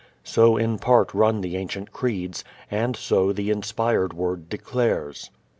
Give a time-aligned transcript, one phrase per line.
[0.23, 5.29] So in part run the ancient creeds, and so the inspired Word declares.